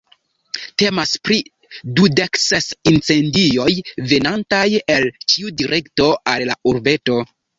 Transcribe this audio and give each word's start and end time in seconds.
Temas 0.83 1.11
pri 1.27 1.35
dudek 1.99 2.39
ses 2.45 2.69
incendioj 2.93 3.69
venantaj 4.13 4.65
el 4.97 5.05
ĉiu 5.35 5.53
direkto 5.63 6.11
al 6.35 6.49
la 6.53 6.57
urbeto. 6.73 7.23